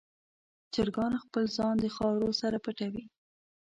[0.73, 3.05] چرګان خپل ځان د خاورو سره پټوي.